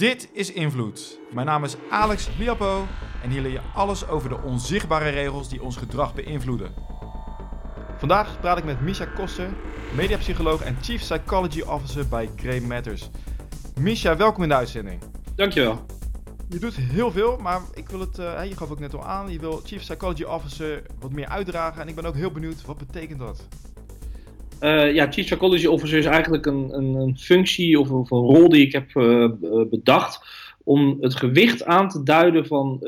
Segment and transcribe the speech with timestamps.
[0.00, 1.18] Dit is Invloed.
[1.32, 2.86] Mijn naam is Alex Liapo
[3.22, 6.72] en hier leer je alles over de onzichtbare regels die ons gedrag beïnvloeden.
[7.98, 9.50] Vandaag praat ik met Misha Koster,
[9.94, 13.10] mediapsycholoog en Chief Psychology Officer bij Grey Matters.
[13.80, 15.02] Misha, welkom in de uitzending.
[15.34, 15.86] Dankjewel.
[16.48, 19.32] Je doet heel veel, maar ik wil het, uh, je gaf ook net al aan,
[19.32, 22.78] je wil Chief Psychology Officer wat meer uitdragen en ik ben ook heel benieuwd, wat
[22.78, 23.46] betekent dat?
[24.60, 28.66] Uh, ja, Chief Psychology Officer is eigenlijk een, een, een functie of, een rol die
[28.66, 29.28] ik heb uh,
[29.70, 32.78] bedacht om het gewicht aan te duiden van,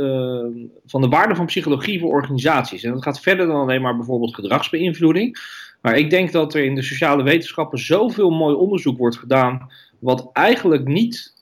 [0.87, 2.83] van de waarde van psychologie voor organisaties.
[2.83, 5.39] En dat gaat verder dan alleen maar bijvoorbeeld gedragsbeïnvloeding.
[5.81, 10.31] Maar ik denk dat er in de sociale wetenschappen zoveel mooi onderzoek wordt gedaan, wat
[10.33, 11.35] eigenlijk niet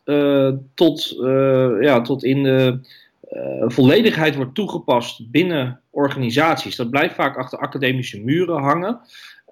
[0.74, 1.16] tot,
[1.80, 2.80] ja, tot in de
[3.66, 6.76] volledigheid wordt toegepast binnen organisaties.
[6.76, 9.00] Dat blijft vaak achter academische muren hangen.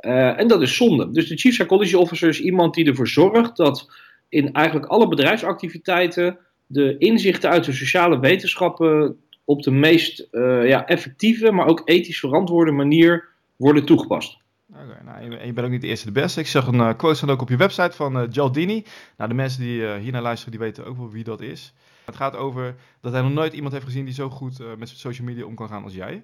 [0.01, 1.11] Uh, en dat is zonde.
[1.11, 3.91] Dus de Chief Psychology Officer is iemand die ervoor zorgt dat
[4.29, 10.87] in eigenlijk alle bedrijfsactiviteiten de inzichten uit de sociale wetenschappen op de meest uh, ja,
[10.87, 14.39] effectieve, maar ook ethisch verantwoorde manier worden toegepast.
[14.71, 16.41] Okay, nou, je bent ook niet de eerste de beste.
[16.41, 18.85] Ik zag een uh, quote van ook op je website van uh, Gialdini.
[19.17, 21.73] Nou, de mensen die uh, hier naar luisteren, die weten ook wel wie dat is.
[22.05, 25.27] Het gaat over dat hij nog nooit iemand heeft gezien die zo goed met social
[25.27, 26.11] media om kan gaan als jij.
[26.11, 26.23] Nou,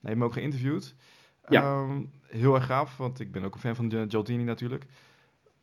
[0.00, 0.94] je hebt hem ook geïnterviewd.
[1.48, 1.80] Ja.
[1.80, 4.84] Um, heel erg gaaf, want ik ben ook een fan van Gialdini natuurlijk.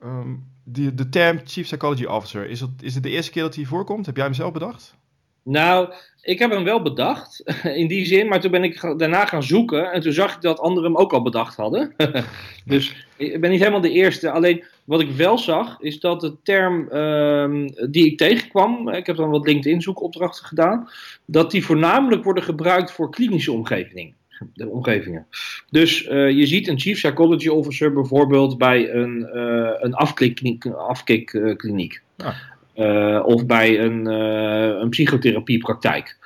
[0.03, 3.55] Um, die, de term Chief Psychology Officer, is het, is het de eerste keer dat
[3.55, 4.05] hij voorkomt?
[4.05, 4.95] Heb jij hem zelf bedacht?
[5.43, 7.43] Nou, ik heb hem wel bedacht,
[7.81, 10.59] in die zin, maar toen ben ik daarna gaan zoeken en toen zag ik dat
[10.59, 11.95] anderen hem ook al bedacht hadden.
[12.65, 14.31] dus ik ben niet helemaal de eerste.
[14.31, 19.15] Alleen wat ik wel zag, is dat de term um, die ik tegenkwam, ik heb
[19.15, 20.89] dan wat LinkedIn zoekopdrachten gedaan,
[21.25, 24.15] dat die voornamelijk worden gebruikt voor klinische omgevingen
[24.53, 25.25] de omgevingen.
[25.69, 30.65] Dus uh, je ziet een chief psychology officer bijvoorbeeld bij een, uh, een afkikkliniek.
[30.65, 32.01] afkikkliniek.
[32.17, 32.35] Ah.
[32.75, 36.17] Uh, of bij een, een psychotherapiepraktijk.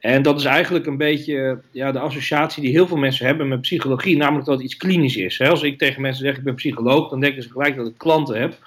[0.00, 3.60] En dat is eigenlijk een beetje ja, de associatie die heel veel mensen hebben met
[3.60, 5.40] psychologie, namelijk dat het iets klinisch is.
[5.40, 8.40] Als ik tegen mensen zeg ik ben psycholoog, dan denken ze gelijk dat ik klanten
[8.40, 8.58] heb.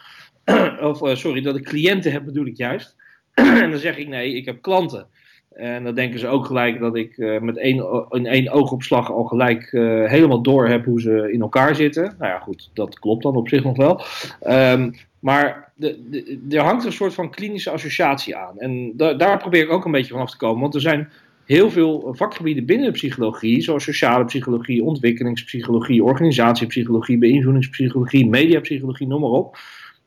[0.92, 2.96] of sorry, dat ik cliënten heb bedoel ik juist.
[3.34, 5.08] en dan zeg ik nee, ik heb klanten.
[5.54, 9.24] En dan denken ze ook gelijk dat ik uh, met één, in één oogopslag al
[9.24, 12.16] gelijk uh, helemaal door heb hoe ze in elkaar zitten.
[12.20, 14.02] Nou ja, goed, dat klopt dan op zich nog wel.
[14.48, 18.60] Um, maar de, de, er hangt een soort van klinische associatie aan.
[18.60, 20.62] En da, daar probeer ik ook een beetje vanaf te komen.
[20.62, 21.10] Want er zijn
[21.46, 29.30] heel veel vakgebieden binnen de psychologie, zoals sociale psychologie, ontwikkelingspsychologie, organisatiepsychologie, beïnvloedingspsychologie, mediapsychologie, noem maar
[29.30, 29.58] op.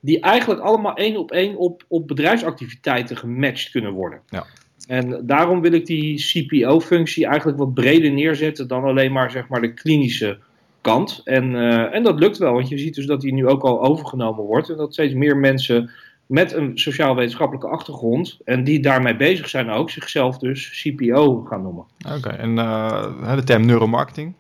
[0.01, 4.21] Die eigenlijk allemaal één op één op, op bedrijfsactiviteiten gematcht kunnen worden.
[4.29, 4.47] Ja.
[4.87, 9.61] En daarom wil ik die CPO-functie eigenlijk wat breder neerzetten dan alleen maar, zeg maar
[9.61, 10.39] de klinische
[10.81, 11.21] kant.
[11.25, 13.83] En, uh, en dat lukt wel, want je ziet dus dat die nu ook al
[13.83, 14.71] overgenomen wordt.
[14.71, 15.91] En dat steeds meer mensen
[16.27, 21.85] met een sociaal-wetenschappelijke achtergrond en die daarmee bezig zijn ook, zichzelf dus CPO gaan noemen.
[22.07, 24.35] Oké, okay, en uh, de term neuromarketing,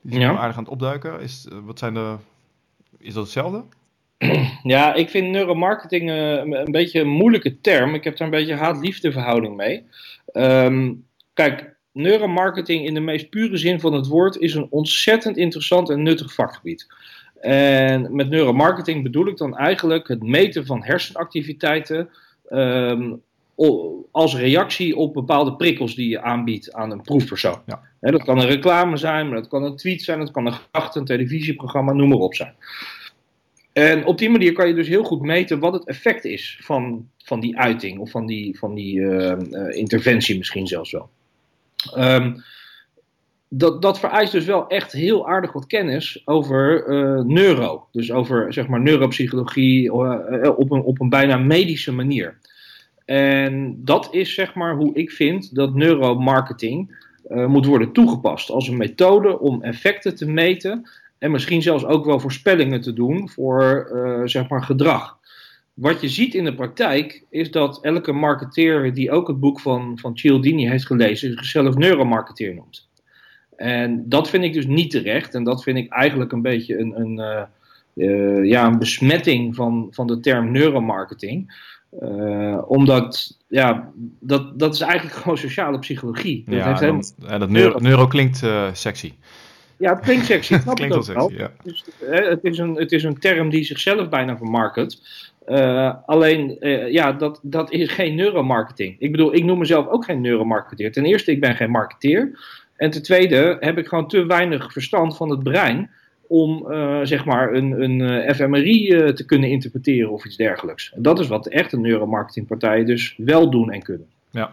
[0.00, 0.36] die is ja.
[0.36, 1.20] aardig aan het opduiken.
[1.20, 2.16] Is, wat zijn de,
[2.98, 3.62] is dat hetzelfde?
[4.62, 7.94] Ja, ik vind neuromarketing uh, een beetje een moeilijke term.
[7.94, 9.84] Ik heb daar een beetje haat-liefde verhouding mee.
[10.32, 15.90] Um, kijk, neuromarketing in de meest pure zin van het woord is een ontzettend interessant
[15.90, 16.86] en nuttig vakgebied.
[17.40, 22.08] En met neuromarketing bedoel ik dan eigenlijk het meten van hersenactiviteiten
[22.50, 23.22] um,
[24.10, 27.62] als reactie op bepaalde prikkels die je aanbiedt aan een proefpersoon.
[27.66, 27.80] Ja.
[28.00, 30.52] He, dat kan een reclame zijn, maar dat kan een tweet zijn, dat kan een
[30.52, 32.54] gedachte, een televisieprogramma, noem maar op zijn.
[33.72, 37.08] En op die manier kan je dus heel goed meten wat het effect is van,
[37.18, 41.08] van die uiting of van die, van die uh, uh, interventie misschien zelfs wel.
[41.96, 42.42] Um,
[43.48, 47.86] dat, dat vereist dus wel echt heel aardig wat kennis over uh, neuro.
[47.92, 49.92] Dus over zeg maar neuropsychologie
[50.56, 52.38] op, een, op een bijna medische manier.
[53.04, 58.76] En dat is zeg maar hoe ik vind dat neuromarketing moet worden toegepast als een
[58.76, 60.88] methode om effecten te meten
[61.22, 65.18] en misschien zelfs ook wel voorspellingen te doen voor uh, zeg maar gedrag.
[65.74, 69.98] Wat je ziet in de praktijk is dat elke marketeer die ook het boek van,
[69.98, 72.88] van Cialdini heeft gelezen, zichzelf neuromarketeer noemt.
[73.56, 75.34] En dat vind ik dus niet terecht.
[75.34, 77.42] En dat vind ik eigenlijk een beetje een, een, uh,
[78.08, 81.68] uh, ja, een besmetting van, van de term neuromarketing.
[82.02, 83.90] Uh, omdat, ja,
[84.20, 86.42] dat, dat is eigenlijk gewoon sociale psychologie.
[86.44, 87.02] Dat ja, heeft helemaal...
[87.18, 88.42] dat, dat neuro, neuro klinkt
[88.72, 89.12] sexy.
[89.76, 90.58] Ja, het klinkt sexy.
[90.60, 91.50] Snap klinkt wel sexy, ja.
[91.62, 95.00] Dus, hè, het, is een, het is een term die zichzelf bijna vermarket.
[95.48, 98.96] Uh, alleen, uh, ja, dat, dat is geen neuromarketing.
[98.98, 100.92] Ik bedoel, ik noem mezelf ook geen neuromarketeer.
[100.92, 102.38] Ten eerste, ik ben geen marketeer.
[102.76, 105.90] En ten tweede heb ik gewoon te weinig verstand van het brein
[106.26, 106.66] om
[107.02, 110.92] zeg maar een, een fMRI te kunnen interpreteren of iets dergelijks.
[110.94, 114.06] En dat is wat echte neuromarketingpartijen dus wel doen en kunnen.
[114.30, 114.50] Ja,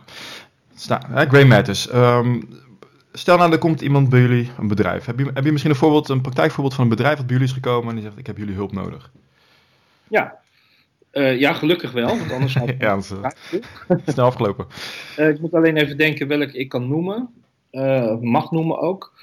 [1.27, 1.94] Grey Matters.
[1.94, 2.48] Um,
[3.19, 5.06] stel nou, er komt iemand bij jullie, een bedrijf.
[5.06, 7.50] Heb je, heb je misschien een voorbeeld, een praktijkvoorbeeld van een bedrijf dat bij jullie
[7.50, 9.12] is gekomen en die zegt: Ik heb jullie hulp nodig?
[10.07, 10.39] Ja,
[11.13, 14.68] uh, ja, gelukkig wel, want anders had ja, het snel afgelopen.
[15.18, 17.30] Uh, ik moet alleen even denken welke ik kan noemen,
[17.71, 19.13] uh, mag noemen ook.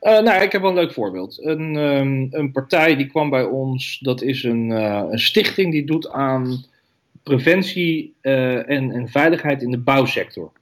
[0.00, 1.44] nou, ik heb wel een leuk voorbeeld.
[1.44, 6.10] Een, um, een partij die kwam bij ons, dat is een, een stichting die doet
[6.10, 6.64] aan
[7.22, 10.52] preventie en, en veiligheid in de bouwsector.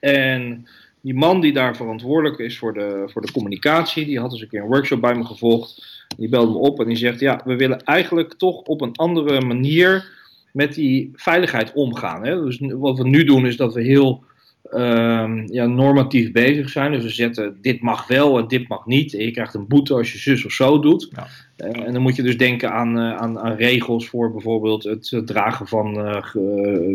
[0.00, 0.66] En
[1.00, 4.48] die man die daar verantwoordelijk is voor de, voor de communicatie, die had eens een
[4.48, 5.98] keer een workshop bij me gevolgd.
[6.16, 9.40] Die belde me op en die zegt: Ja, we willen eigenlijk toch op een andere
[9.40, 10.18] manier
[10.52, 12.26] met die veiligheid omgaan.
[12.26, 12.44] Hè?
[12.44, 14.24] Dus wat we nu doen is dat we heel
[14.70, 16.92] uh, ja, normatief bezig zijn.
[16.92, 19.14] Dus we zetten dit mag wel en dit mag niet.
[19.14, 21.08] En je krijgt een boete als je zus of zo doet.
[21.12, 21.26] Ja.
[21.56, 25.22] Uh, en dan moet je dus denken aan, uh, aan, aan, regels voor bijvoorbeeld het
[25.24, 26.24] dragen van uh,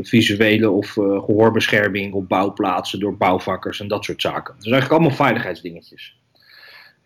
[0.01, 4.53] visuele of gehoorbescherming op bouwplaatsen door bouwvakkers en dat soort zaken.
[4.57, 6.17] Dus eigenlijk allemaal veiligheidsdingetjes.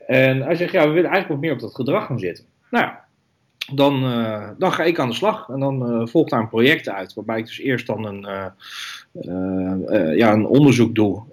[0.08, 2.46] En hij zegt, ja, we willen eigenlijk wat meer op dat gedrag gaan zitten.
[2.70, 3.04] Nou ja,
[3.74, 5.50] dan, uh, dan ga ik aan de slag.
[5.50, 7.14] En dan uh, volgt daar een project uit.
[7.14, 8.28] Waarbij ik dus eerst dan een,
[9.14, 11.24] uh, ja, een onderzoek doe.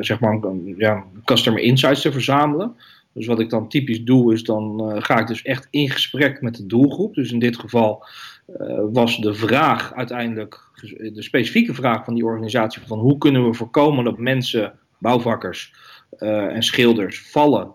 [0.00, 0.40] zeg maar
[0.76, 2.76] ja, customer insights te verzamelen.
[3.12, 6.56] Dus wat ik dan typisch doe, is dan ga ik dus echt in gesprek met
[6.56, 7.14] de doelgroep.
[7.14, 8.06] Dus in dit geval
[8.92, 10.60] was de vraag uiteindelijk,
[11.12, 15.74] de specifieke vraag van die organisatie: van hoe kunnen we voorkomen dat mensen, bouwvakkers
[16.18, 17.74] en schilders vallen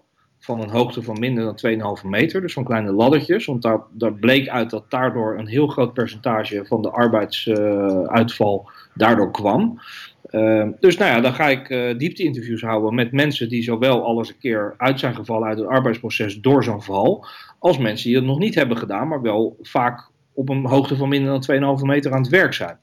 [0.50, 3.46] van een hoogte van minder dan 2,5 meter, dus van kleine laddertjes.
[3.46, 3.62] Want
[3.92, 9.80] daar, bleek uit dat daardoor een heel groot percentage van de arbeidsuitval daardoor kwam.
[10.30, 14.18] Uh, dus nou ja, dan ga ik uh, diepte-interviews houden met mensen die zowel al
[14.18, 17.26] eens een keer uit zijn gevallen uit het arbeidsproces door zo'n val,
[17.60, 21.10] als mensen die het nog niet hebben gedaan, maar wel vaak op een hoogte van
[21.10, 22.78] minder dan 2,5 meter aan het werk zijn.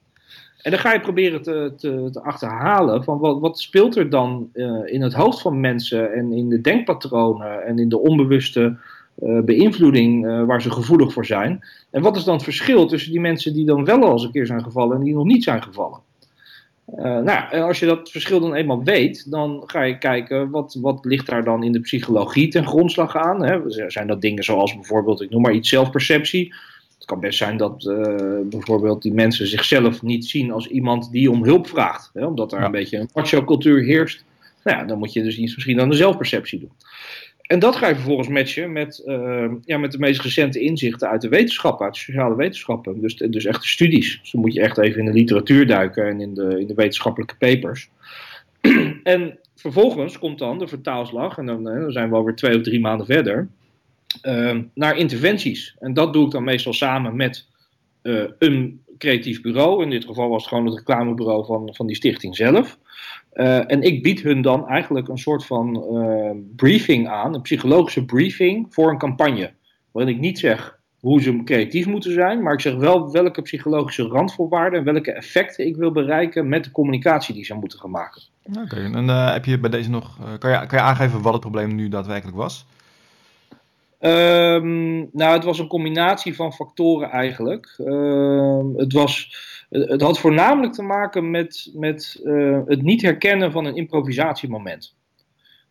[0.67, 4.51] En dan ga je proberen te, te, te achterhalen van wat, wat speelt er dan
[4.55, 8.77] uh, in het hoofd van mensen en in de denkpatronen en in de onbewuste
[9.23, 11.65] uh, beïnvloeding uh, waar ze gevoelig voor zijn.
[11.91, 14.31] En wat is dan het verschil tussen die mensen die dan wel al eens een
[14.31, 16.01] keer zijn gevallen en die nog niet zijn gevallen?
[17.25, 21.27] nou, als je dat verschil dan eenmaal weet, dan ga je kijken wat, wat ligt
[21.27, 23.45] daar dan in de psychologie ten grondslag aan.
[23.45, 23.61] Hè?
[23.91, 26.55] Zijn dat dingen zoals bijvoorbeeld, ik noem maar iets, zelfperceptie?
[26.97, 31.31] Het kan best zijn dat uh, bijvoorbeeld die mensen zichzelf niet zien als iemand die
[31.31, 32.11] om hulp vraagt.
[32.13, 34.25] Hè, omdat er een beetje een macho-cultuur heerst.
[34.65, 36.73] Nou ja, dan moet je dus iets misschien aan de zelfperceptie doen.
[37.47, 41.21] En dat ga je vervolgens matchen met, uh, ja, met de meest recente inzichten uit
[41.21, 43.01] de wetenschappen, uit de sociale wetenschappen.
[43.01, 44.19] Dus, dus echt de studies.
[44.21, 46.75] Dus dan moet je echt even in de literatuur duiken en in de, in de
[46.75, 47.91] wetenschappelijke papers.
[49.03, 52.81] en vervolgens komt dan de vertaalslag, en dan, dan zijn we alweer twee of drie
[52.81, 53.49] maanden verder.
[54.23, 55.77] Ehm, naar interventies.
[55.79, 57.47] En dat doe ik dan meestal samen met
[58.03, 59.83] uh, een creatief bureau.
[59.83, 62.79] In dit geval was het gewoon het reclamebureau van, van die stichting zelf.
[63.35, 68.05] Uh, en ik bied hun dan eigenlijk een soort van uh, briefing aan, een psychologische
[68.05, 69.53] briefing voor een campagne.
[69.93, 74.03] Waarin ik niet zeg hoe ze creatief moeten zijn, maar ik zeg wel welke psychologische
[74.03, 78.23] randvoorwaarden en welke effecten ik wil bereiken met de communicatie die ze moeten gaan maken.
[78.63, 81.75] Oké, en heb je bij deze nog, kan, je, kan je aangeven wat het probleem
[81.75, 82.67] nu daadwerkelijk was?
[84.07, 87.75] Um, nou, het was een combinatie van factoren eigenlijk.
[87.79, 89.37] Um, het, was,
[89.71, 94.95] het had voornamelijk te maken met, met uh, het niet herkennen van een improvisatiemoment.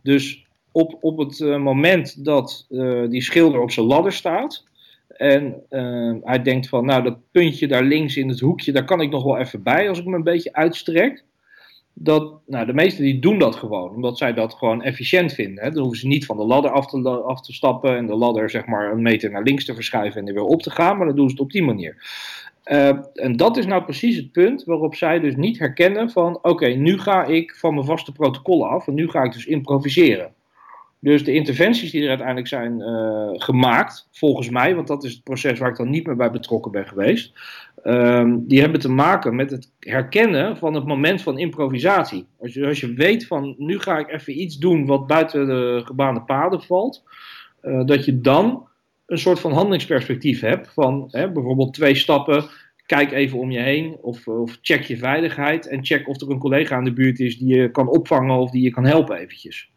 [0.01, 4.63] Dus op, op het uh, moment dat uh, die schilder op zijn ladder staat.
[5.07, 5.63] En
[6.23, 9.23] hij denkt van, nou, dat puntje daar links in het hoekje, daar kan ik nog
[9.23, 11.23] wel even bij als ik me een beetje uitstrek
[11.97, 15.63] dat, nou, de meesten die doen dat gewoon, omdat zij dat gewoon efficiënt vinden.
[15.63, 15.71] Hè.
[15.71, 18.49] Dan hoeven ze niet van de ladder af te, af te stappen en de ladder
[18.49, 21.05] zeg maar een meter naar links te verschuiven en er weer op te gaan, maar
[21.05, 21.97] dan doen ze het op die manier.
[22.65, 26.67] Uh, en dat is nou precies het punt waarop zij dus niet herkennen van, oké,
[26.67, 30.33] nu ga ik van mijn vaste protocollen af en nu ga ik dus improviseren.
[30.99, 35.23] Dus de interventies die er uiteindelijk zijn uh, gemaakt, volgens mij, want dat is het
[35.23, 37.33] proces waar ik dan niet meer bij betrokken ben geweest,
[37.83, 42.25] um, die hebben te maken met het herkennen van het moment van improvisatie.
[42.39, 45.81] Als je, als je weet van nu ga ik even iets doen wat buiten de
[45.85, 47.03] gebaande paden valt,
[47.61, 48.67] uh, dat je dan
[49.05, 52.45] een soort van handelingsperspectief hebt van hè, bijvoorbeeld twee stappen.
[52.85, 56.39] Kijk even om je heen of, of check je veiligheid en check of er een
[56.39, 59.73] collega aan de buurt is die je kan opvangen of die je kan helpen eventjes.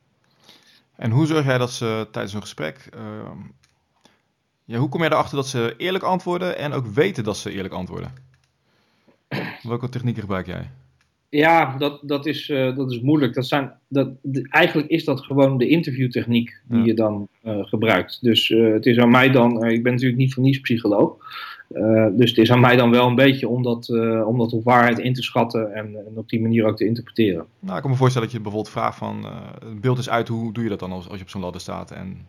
[0.99, 2.89] En hoe zorg jij dat ze tijdens een gesprek.
[2.97, 3.31] Uh,
[4.65, 7.75] ja, hoe kom jij erachter dat ze eerlijk antwoorden en ook weten dat ze eerlijk
[7.75, 8.13] antwoorden?
[9.63, 10.71] Welke technieken gebruik jij?
[11.29, 13.35] Ja, dat, dat, is, dat is moeilijk.
[13.35, 14.11] Dat zijn, dat,
[14.49, 18.19] eigenlijk is dat gewoon de interviewtechniek die je dan gebruikt.
[18.23, 21.17] Dus het is aan mij dan, ik ben natuurlijk niet van niets psycholoog.
[22.17, 23.91] Dus het is aan mij dan wel een beetje om dat,
[24.25, 27.47] om dat op waarheid in te schatten en, en, op die manier ook te interpreteren.
[27.59, 29.27] Nou, ik kan me voorstellen dat je bijvoorbeeld vraagt van,
[29.65, 31.61] het beeld is uit, hoe doe je dat dan als, als je op zo'n ladder
[31.61, 32.27] staat en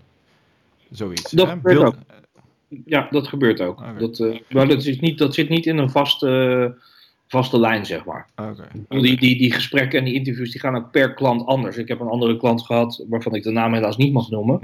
[0.91, 1.31] zoiets.
[1.31, 1.57] Dat hè?
[1.57, 1.95] Beeld,
[2.85, 3.83] ja, dat gebeurt ook.
[3.99, 6.75] Dat, maar dat, is niet, dat zit niet in een vaste,
[7.27, 8.27] vaste lijn, zeg maar.
[8.35, 9.01] Okay.
[9.01, 11.77] Die, die, die gesprekken en die interviews die gaan ook per klant anders.
[11.77, 14.59] Ik heb een andere klant gehad, waarvan ik de naam helaas niet mag noemen.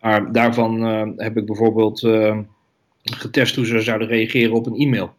[0.00, 0.82] Maar daarvan
[1.16, 2.00] heb ik bijvoorbeeld
[3.12, 5.14] getest hoe ze zouden reageren op een e-mail.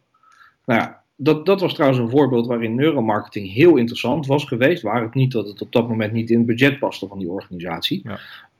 [0.64, 4.82] Nou ja, dat, dat was trouwens een voorbeeld waarin neuromarketing heel interessant was geweest.
[4.82, 7.30] Waar het niet dat het op dat moment niet in het budget paste van die
[7.30, 8.00] organisatie.
[8.04, 8.18] Ja.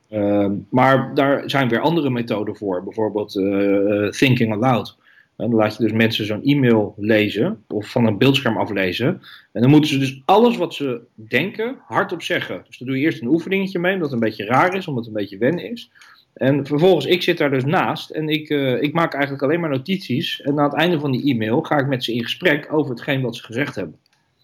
[0.09, 2.83] Ehm, maar daar zijn weer andere methoden voor.
[2.83, 4.97] Bijvoorbeeld uh, thinking aloud.
[5.37, 9.21] En dan laat je dus mensen zo'n e-mail lezen of van een beeldscherm aflezen.
[9.51, 12.63] En dan moeten ze dus alles wat ze denken hardop zeggen.
[12.67, 15.05] Dus dan doe je eerst een oefeningetje mee, omdat het een beetje raar is, omdat
[15.05, 15.91] het een beetje wennen is.
[16.37, 19.69] En vervolgens, ik zit daar dus naast en ik, uh, ik maak eigenlijk alleen maar
[19.69, 20.41] notities.
[20.41, 23.21] En aan het einde van die e-mail ga ik met ze in gesprek over hetgeen
[23.21, 23.97] wat ze gezegd hebben.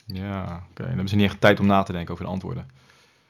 [0.05, 0.61] Ja, oké.
[0.73, 2.65] Dan hebben ze niet echt tijd om na te denken over de antwoorden.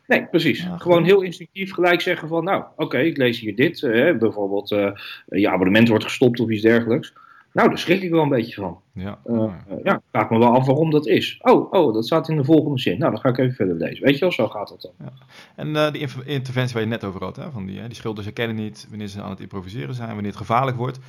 [0.08, 0.68] Nee, precies.
[0.78, 3.82] Gewoon heel instinctief gelijk zeggen van, nou, oké, ik lees hier dit.
[3.82, 4.92] Uh, bijvoorbeeld, uh,
[5.26, 7.14] je abonnement wordt gestopt of iets dergelijks.
[7.54, 8.82] Nou, daar schrik ik wel een beetje van.
[8.94, 9.20] Ja.
[9.26, 11.40] Uh, ja, vraag me wel af waarom dat is.
[11.42, 12.98] Oh, oh, dat staat in de volgende zin.
[12.98, 14.04] Nou, dan ga ik even verder lezen.
[14.04, 14.92] Weet je wel, zo gaat dat dan.
[15.00, 15.14] Ja.
[15.56, 18.88] En die interventie waar je net over had, hè, van die, die schilders herkennen niet
[18.90, 21.00] wanneer ze aan het improviseren zijn, wanneer het gevaarlijk wordt.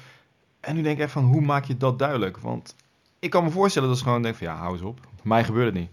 [0.60, 2.38] En nu denk ik even van, hoe maak je dat duidelijk?
[2.38, 2.76] Want
[3.18, 5.00] ik kan me voorstellen dat ze gewoon denken van, ja, hou eens op.
[5.22, 5.90] mij gebeurt het niet.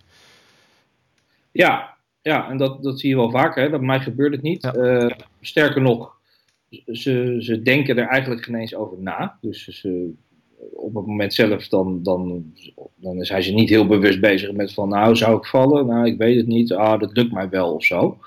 [1.51, 3.63] Ja, ja, en dat, dat zie je wel vaker.
[3.63, 3.69] Hè?
[3.69, 4.71] Bij mij gebeurt het niet.
[4.75, 6.17] Uh, sterker nog,
[6.85, 9.37] ze, ze denken er eigenlijk geen eens over na.
[9.41, 10.13] Dus ze,
[10.73, 12.53] op het moment zelf dan, dan,
[12.95, 15.85] dan zijn ze niet heel bewust bezig met van nou zou ik vallen?
[15.85, 16.73] Nou ik weet het niet.
[16.73, 18.17] Ah dat lukt mij wel of zo.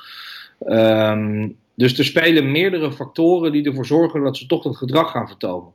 [0.67, 5.29] Um, dus er spelen meerdere factoren die ervoor zorgen dat ze toch dat gedrag gaan
[5.29, 5.73] vertonen.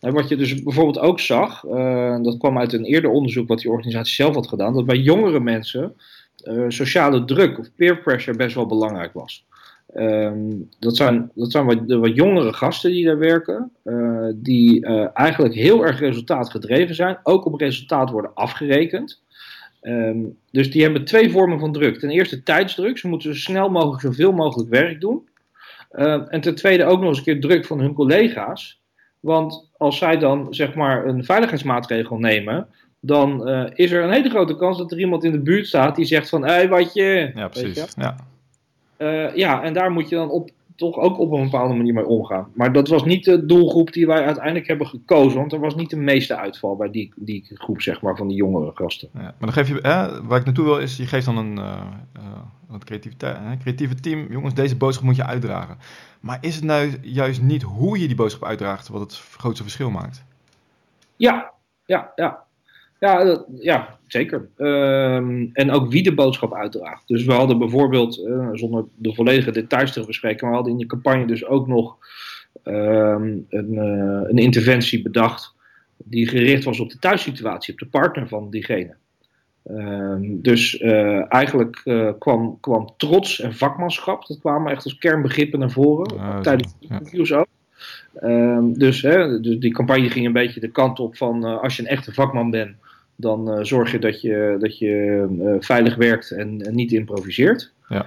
[0.00, 3.58] En wat je dus bijvoorbeeld ook zag, uh, dat kwam uit een eerder onderzoek wat
[3.58, 5.94] die organisatie zelf had gedaan, dat bij jongere mensen
[6.44, 9.46] uh, sociale druk of peer pressure best wel belangrijk was.
[9.94, 15.06] Um, dat zijn, dat zijn wat, wat, jongere gasten die daar werken, uh, die uh,
[15.12, 19.22] eigenlijk heel erg resultaatgedreven zijn, ook op resultaat worden afgerekend.
[19.82, 21.98] Um, dus die hebben twee vormen van druk.
[21.98, 25.28] Ten eerste tijdsdruk, ze moeten zo snel mogelijk zoveel mogelijk werk doen.
[25.92, 28.80] Uh, en ten tweede ook nog eens een keer druk van hun collega's.
[29.20, 32.66] Want als zij dan zeg maar een veiligheidsmaatregel nemen,
[33.00, 35.96] dan uh, is er een hele grote kans dat er iemand in de buurt staat
[35.96, 37.30] die zegt van, hé, hey, wat je...
[37.34, 37.86] Ja, precies.
[37.96, 38.16] Ja.
[39.02, 42.06] Uh, ja, en daar moet je dan op, toch ook op een bepaalde manier mee
[42.06, 42.48] omgaan.
[42.54, 45.90] Maar dat was niet de doelgroep die wij uiteindelijk hebben gekozen, want er was niet
[45.90, 49.08] de meeste uitval bij die, die groep, zeg maar, van die jongere gasten.
[49.14, 51.58] Ja, maar dan geef je, hè, waar ik naartoe wil, is je geeft dan een,
[51.58, 51.82] uh,
[52.70, 55.78] een creativiteit, hè, creatieve team, jongens, deze boodschap moet je uitdragen.
[56.20, 59.90] Maar is het nou juist niet hoe je die boodschap uitdraagt wat het grootste verschil
[59.90, 60.24] maakt?
[61.16, 61.50] Ja,
[61.84, 62.44] ja, ja.
[62.98, 64.48] Ja, ja zeker.
[64.56, 65.14] Uh,
[65.52, 67.08] en ook wie de boodschap uitdraagt.
[67.08, 70.78] Dus we hadden bijvoorbeeld, uh, zonder de volledige details te bespreken, maar we hadden in
[70.78, 71.96] de campagne dus ook nog
[72.64, 73.16] uh,
[73.48, 75.54] een, uh, een interventie bedacht
[75.96, 78.94] die gericht was op de thuissituatie, op de partner van diegene.
[79.64, 81.82] Ehm, dus uh, eigenlijk
[82.18, 86.86] kwam, kwam trots en vakmanschap, dat kwamen echt als kernbegrippen naar voren, uh, tijdens de
[86.88, 87.46] interviews ook.
[88.78, 91.88] Dus, hè, dus die campagne ging een beetje de kant op van als je een
[91.88, 92.76] echte vakman bent,
[93.20, 97.72] dan uh, zorg je dat je, dat je uh, veilig werkt en, en, niet improviseert.
[97.88, 98.06] Ja.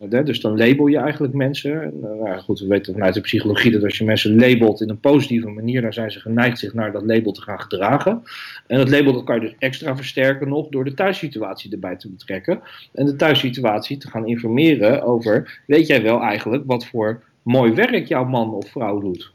[0.00, 1.92] Uh, dus dan label je eigenlijk mensen.
[2.00, 5.48] nou goed, we weten vanuit de psychologie dat als je mensen labelt in een positieve
[5.48, 8.22] manier, dan zijn ze geneigd zich naar dat label te gaan gedragen.
[8.66, 12.10] En dat label dat kan je dus extra versterken nog door de thuissituatie erbij te
[12.10, 12.60] betrekken.
[12.94, 18.06] En de thuissituatie te gaan informeren over, weet jij wel eigenlijk wat voor mooi werk
[18.06, 19.32] jouw man of vrouw doet?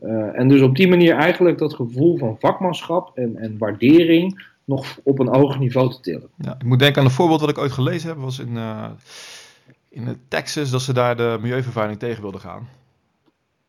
[0.00, 4.98] Uh, en dus op die manier eigenlijk dat gevoel van vakmanschap en, en waardering nog
[5.04, 6.28] op een hoger niveau te tillen.
[6.36, 8.90] Ja, ik moet denken aan een voorbeeld wat ik ooit gelezen heb, was in, uh,
[9.88, 12.68] in Texas dat ze daar de milieuvervuiling tegen wilden gaan.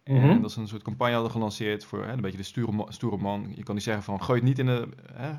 [0.05, 0.29] Mm -hmm.
[0.29, 3.17] En dat ze een soort campagne hadden gelanceerd voor hè, een beetje de stoere, stoere
[3.17, 3.51] man.
[3.55, 4.87] Je kan niet zeggen van gooi het niet in de.
[5.13, 5.29] Hè,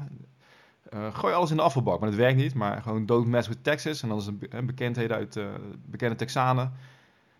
[0.95, 2.55] uh, gooi alles in de afvalbak, maar dat werkt niet.
[2.55, 4.03] Maar gewoon don't mess with Texas.
[4.03, 5.47] En dan is een, een bekendheden uit uh,
[5.87, 6.73] bekende Texanen.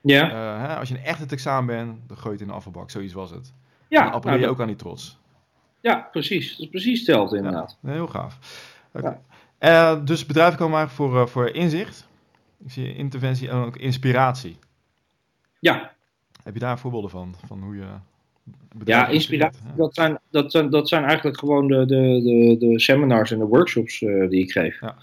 [0.05, 0.31] Ja.
[0.31, 2.91] Uh, hè, als je een echte Texaan bent, dan gooi je het in de afvalbak.
[2.91, 3.53] Zoiets was het.
[3.89, 4.03] Ja.
[4.03, 5.19] Dan appelleer je nou, ook aan die trots.
[5.81, 6.51] Ja, precies.
[6.51, 7.79] Dat is precies hetzelfde inderdaad.
[7.83, 8.39] Ja, heel gaaf.
[8.93, 9.19] Okay.
[9.61, 9.95] Ja.
[9.95, 12.09] Uh, dus bedrijven komen maar voor, uh, voor inzicht.
[12.65, 14.59] Ik zie interventie en ook inspiratie.
[15.59, 15.93] Ja.
[16.43, 17.35] Heb je daar voorbeelden van?
[17.47, 17.87] Van hoe je
[18.85, 19.63] ja, inspiratie.
[19.67, 19.73] Ja.
[19.77, 23.45] Dat, zijn, dat, zijn, dat zijn eigenlijk gewoon de, de, de, de seminars en de
[23.45, 24.81] workshops uh, die ik geef.
[24.81, 24.97] Ja.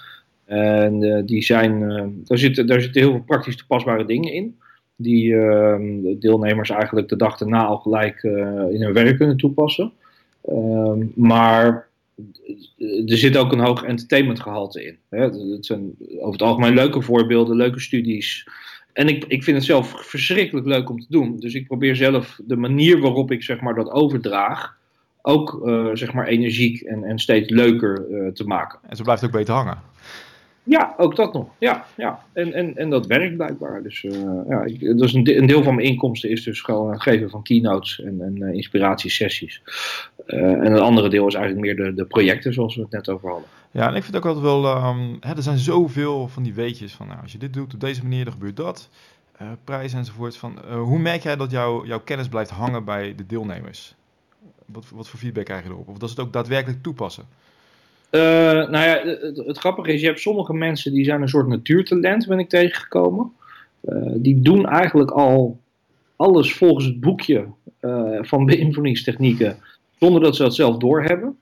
[0.46, 1.79] En die zijn,
[2.24, 4.60] daar, zitten, daar zitten heel veel praktisch toepasbare dingen in.
[5.01, 8.24] Die ehm, de deelnemers eigenlijk de dag daarna al gelijk
[8.72, 9.91] in hun werk kunnen toepassen.
[10.41, 11.89] Ehm, maar
[13.05, 14.98] er zit ook een hoog entertainmentgehalte in.
[15.10, 15.20] Hè.
[15.20, 18.48] Het zijn over het algemeen leuke voorbeelden, leuke studies.
[18.93, 21.38] En ik, ik vind het zelf verschrikkelijk leuk om te doen.
[21.38, 24.79] Dus ik probeer zelf de manier waarop ik zeg maar, dat overdraag
[25.22, 28.79] ook uh, zeg maar energiek en, en steeds leuker uh, te maken.
[28.89, 29.77] En zo blijft ook beter hangen.
[30.63, 31.48] Ja, ook dat nog.
[31.58, 32.24] Ja, ja.
[32.34, 33.84] En, en, en dat werkt blijkbaar.
[33.84, 37.01] Dus uh, ja, ik, dus een, een, deel van mijn inkomsten is dus gewoon het
[37.01, 39.62] geven van keynotes en, en uh, inspiratiesessies.
[40.27, 43.10] Uh, en het andere deel is eigenlijk meer de, de projecten zoals we het net
[43.10, 43.48] over hadden.
[43.72, 46.94] Ja, en ik vind ook altijd wel, um, hè, er zijn zoveel van die weetjes
[46.94, 48.89] van nou, als je dit doet op deze manier, dan gebeurt dat.
[49.63, 50.38] prijzen enzovoort.
[50.38, 53.96] Van, hoe merk jij dat jouw jouw kennis blijft hangen bij de deelnemers?
[54.65, 55.88] Wat, wat voor feedback krijg je erop?
[55.88, 57.25] Of dat ze het ook daadwerkelijk toepassen?
[58.12, 58.22] Uh,
[58.70, 62.27] nou ja, het, het, grappige is, je hebt sommige mensen die zijn een soort natuurtalent,
[62.27, 63.32] ben ik tegengekomen.
[63.86, 65.60] Uh, die doen eigenlijk al
[66.15, 67.46] alles volgens het boekje
[67.82, 69.58] uh, van beïnvloedingstechnieken,
[70.00, 71.38] zonder dat ze dat zelf doorhebben.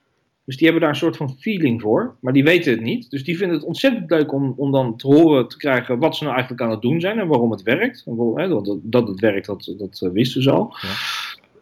[0.46, 3.10] Dus die hebben daar een soort van feeling voor, maar die weten het niet.
[3.10, 6.24] Dus die vinden het ontzettend leuk om, om dan te horen te krijgen wat ze
[6.24, 8.04] nou eigenlijk aan het doen zijn en waarom het werkt.
[8.06, 10.76] En waarom, hè, dat, dat het werkt, dat, dat wisten ze al.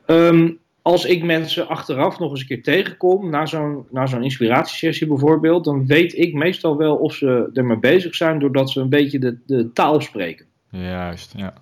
[0.08, 0.28] Ja.
[0.28, 5.08] Um, als ik mensen achteraf nog eens een keer tegenkom, na zo'n, na zo'n inspiratiesessie
[5.08, 9.20] bijvoorbeeld, dan weet ik meestal wel of ze ermee bezig zijn doordat ze een beetje
[9.20, 10.46] de, de taal spreken.
[10.70, 11.53] Juist, ja.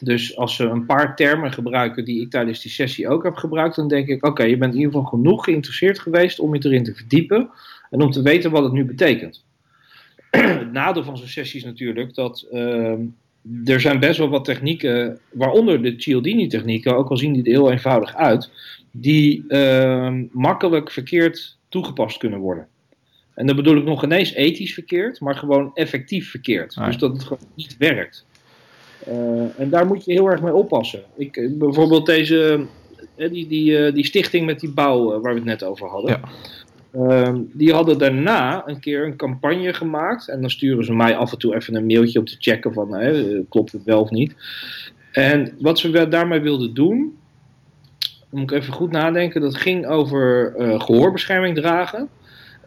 [0.00, 3.76] Dus als ze een paar termen gebruiken die ik tijdens die sessie ook heb gebruikt,
[3.76, 6.84] dan denk ik: oké, je bent in ieder geval genoeg geïnteresseerd geweest om je erin
[6.84, 7.50] te verdiepen
[7.90, 9.44] en om te weten wat het nu betekent.
[10.30, 12.92] het nadeel van zo'n sessie is natuurlijk dat uh,
[13.64, 17.70] er zijn best wel wat technieken, waaronder de Cialdini-technieken, ook al zien die er heel
[17.70, 18.50] eenvoudig uit,
[18.90, 22.66] die uh, makkelijk verkeerd toegepast kunnen worden.
[23.34, 26.74] En dan bedoel ik nog ineens ethisch verkeerd, maar gewoon effectief verkeerd.
[26.84, 28.26] Dus dat het gewoon niet werkt.
[29.08, 31.02] Uh, en daar moet je heel erg mee oppassen.
[31.16, 32.66] Ik, eh, bijvoorbeeld deze,
[33.16, 36.10] uh, die, die, die stichting met die bouw waar we het net over hadden.
[36.10, 36.20] Ja.
[36.96, 40.28] Uh, die hadden daarna een keer een campagne gemaakt.
[40.28, 42.88] En dan sturen ze mij af en toe even een mailtje om te checken van
[43.48, 44.34] klopt het wel of niet.
[45.12, 47.16] En wat ze daarmee wilden doen,
[48.30, 52.08] moet ik even goed nadenken, dat ging over uh, gehoorbescherming dragen.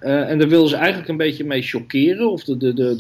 [0.02, 2.96] Uh, en daar wilden ze eigenlijk een beetje mee chockeren of de, de, de,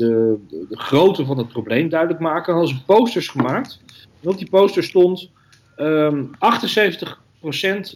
[0.49, 2.53] de, grootte van het probleem duidelijk maken.
[2.53, 3.79] Hadden ze posters gemaakt.
[4.21, 5.29] En op die poster stond
[5.77, 6.37] um, 78%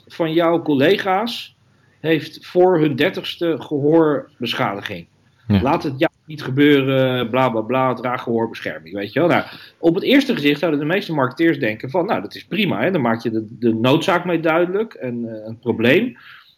[0.07, 1.50] van jouw collega's
[2.01, 5.05] heeft voor hun dertigste gehoorbeschadiging.
[5.47, 5.61] Ja.
[5.61, 9.27] Laat het ja niet gebeuren, bla bla bla, draag gehoorbescherming, weet je wel.
[9.27, 9.43] Nou,
[9.77, 12.91] op het eerste gezicht zouden de meeste marketeers denken van, nou dat is prima, hè?
[12.91, 16.17] dan maak je de, de noodzaak mee duidelijk en uh, een probleem.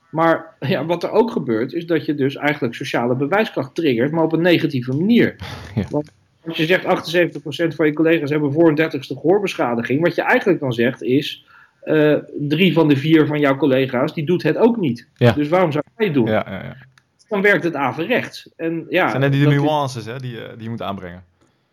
[0.09, 4.23] Maar ja, wat er ook gebeurt, is dat je dus eigenlijk sociale bewijskracht triggert, maar
[4.23, 5.35] op een negatieve manier.
[5.75, 5.83] Ja.
[5.89, 6.11] Want
[6.45, 10.59] als je zegt 78% van je collega's hebben voor een dertigste gehoorbeschadiging, wat je eigenlijk
[10.59, 11.45] dan zegt is,
[11.85, 15.07] uh, drie van de vier van jouw collega's, die doet het ook niet.
[15.15, 15.31] Ja.
[15.31, 16.27] Dus waarom zou jij het doen?
[16.27, 16.75] Ja, ja, ja.
[17.27, 18.49] Dan werkt het averechts.
[18.55, 21.23] En, ja, zijn net die nuances hè, die, die je moet aanbrengen.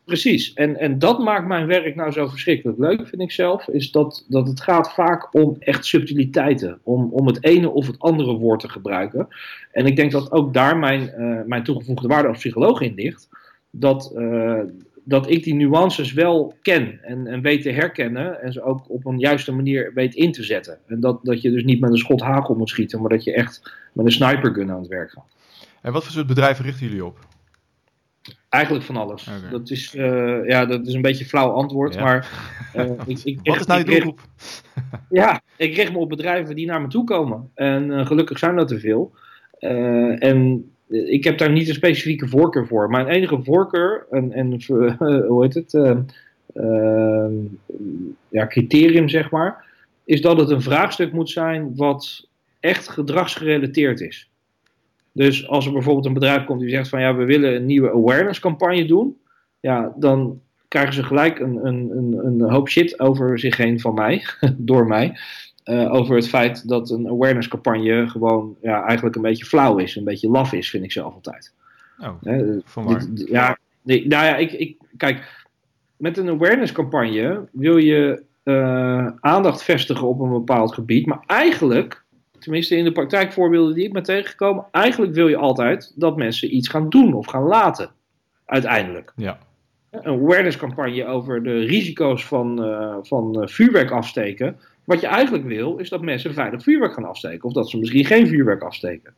[0.04, 3.68] Precies, en, en dat maakt mijn werk nou zo verschrikkelijk leuk, vind ik zelf.
[3.68, 6.78] Is dat, dat het gaat vaak om echt subtiliteiten.
[6.82, 9.28] Om, om het ene of het andere woord te gebruiken.
[9.72, 13.28] En ik denk dat ook daar mijn, uh, mijn toegevoegde waarde als psycholoog in ligt.
[13.70, 14.60] Dat, uh,
[15.10, 19.06] dat ik die nuances wel ken en, en weet te herkennen en ze ook op
[19.06, 20.78] een juiste manier weet in te zetten.
[20.86, 23.32] En dat, dat je dus niet met een schot hagel moet schieten, maar dat je
[23.32, 25.36] echt met een snipergun aan het werk gaat.
[25.82, 27.18] En wat voor soort bedrijven richten jullie op?
[28.48, 29.28] Eigenlijk van alles.
[29.28, 29.50] Okay.
[29.50, 32.02] Dat, is, uh, ja, dat is een beetje een flauw antwoord, ja.
[32.02, 32.28] maar...
[32.76, 34.20] Uh, ik, ik Wat is nou je doelgroep?
[35.20, 37.50] ja, ik richt me op bedrijven die naar me toe komen.
[37.54, 39.14] En uh, gelukkig zijn dat er veel.
[39.58, 42.90] en ik heb daar niet een specifieke voorkeur voor.
[42.90, 44.62] Mijn enige voorkeur, en, en
[45.28, 45.98] hoe heet het, uh,
[46.54, 47.26] uh,
[48.28, 49.64] ja, criterium zeg maar,
[50.04, 52.28] is dat het een vraagstuk moet zijn wat
[52.60, 54.30] echt gedragsgerelateerd is.
[55.12, 57.90] Dus als er bijvoorbeeld een bedrijf komt die zegt van ja, we willen een nieuwe
[57.90, 59.16] awareness campagne doen,
[59.60, 63.94] ja, dan krijgen ze gelijk een, een, een, een hoop shit over zich heen van
[63.94, 64.24] mij,
[64.56, 65.18] door mij.
[65.70, 69.96] Uh, over het feit dat een awareness campagne gewoon ja, eigenlijk een beetje flauw is,
[69.96, 71.52] een beetje laf is, vind ik zelf altijd.
[71.98, 75.46] Oh, uh, Ja, nee, nou ja, ik, ik, kijk,
[75.96, 82.04] met een awareness campagne wil je uh, aandacht vestigen op een bepaald gebied, maar eigenlijk,
[82.38, 86.68] tenminste in de praktijkvoorbeelden die ik ben tegengekomen, eigenlijk wil je altijd dat mensen iets
[86.68, 87.90] gaan doen of gaan laten,
[88.44, 89.12] uiteindelijk.
[89.16, 89.38] Ja.
[89.90, 92.56] Een awareness campagne over de risico's van,
[93.02, 94.56] van vuurwerk afsteken
[94.90, 97.44] wat je eigenlijk wil, is dat mensen veilig vuurwerk gaan afsteken.
[97.44, 99.14] Of dat ze misschien geen vuurwerk afsteken.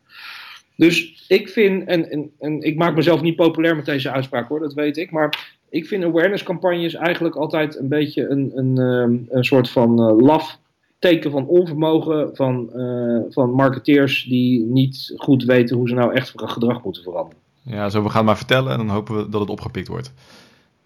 [0.76, 4.60] Dus ik vind, en, en, en ik maak mezelf niet populair met deze uitspraak hoor,
[4.60, 5.10] dat weet ik.
[5.10, 10.00] Maar ik vind awareness campagnes eigenlijk altijd een beetje een, een, ehm, een soort van
[10.00, 10.58] uh, laf
[10.98, 16.32] teken van onvermogen van, uh, van marketeers die niet goed weten hoe ze nou echt
[16.34, 17.42] gedrag moeten veranderen.
[17.62, 20.12] Ja, zo we gaan maar vertellen en dan hopen we dat het opgepikt wordt.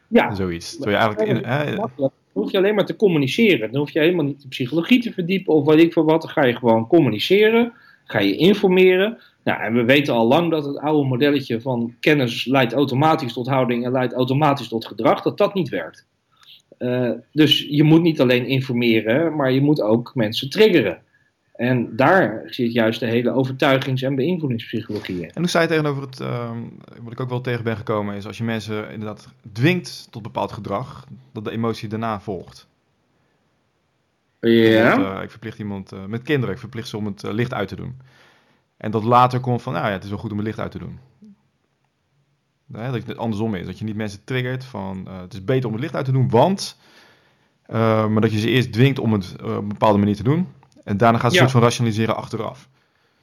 [0.08, 0.34] Ja.
[0.34, 0.76] Zoiets.
[0.80, 1.76] je eigenlijk in, hè,
[2.36, 3.70] dan hoef je alleen maar te communiceren.
[3.70, 6.22] Dan hoef je helemaal niet de psychologie te verdiepen of weet ik veel wat.
[6.22, 7.72] Dan ga je gewoon communiceren,
[8.04, 9.18] ga je informeren.
[9.44, 13.46] Nou, en we weten al lang dat het oude modelletje van kennis leidt automatisch tot
[13.46, 16.06] houding en leidt automatisch tot gedrag, dat dat niet werkt.
[16.78, 20.98] Uh, dus je moet niet alleen informeren, maar je moet ook mensen triggeren.
[21.56, 25.30] En daar zit juist de hele overtuigings- en beïnvloedingspsychologie in.
[25.30, 26.50] En hoe sta je tegenover het, uh,
[27.02, 30.52] wat ik ook wel tegen ben gekomen, is als je mensen inderdaad dwingt tot bepaald
[30.52, 32.68] gedrag, dat de emotie daarna volgt.
[34.40, 34.98] Ja.
[34.98, 37.96] Uh, ik verplicht iemand met kinderen, ik verplicht ze om het licht uit te doen.
[38.76, 40.70] En dat later komt van, nou ja, het is wel goed om het licht uit
[40.70, 40.98] te doen.
[42.66, 43.66] Nee, dat het andersom is.
[43.66, 46.28] Dat je niet mensen triggert van, het is beter om het licht uit te doen,
[46.28, 46.78] want...
[47.68, 50.46] Maar dat je ze eerst dwingt om het op een bepaalde manier te doen.
[50.86, 51.42] En daarna gaat ze ja.
[51.42, 52.68] een soort van rationaliseren achteraf.